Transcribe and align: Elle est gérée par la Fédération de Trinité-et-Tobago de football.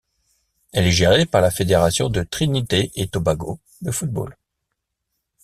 Elle 0.71 0.87
est 0.87 0.91
gérée 0.91 1.27
par 1.27 1.41
la 1.41 1.51
Fédération 1.51 2.09
de 2.09 2.23
Trinité-et-Tobago 2.23 3.59
de 3.83 3.91
football. 3.91 4.35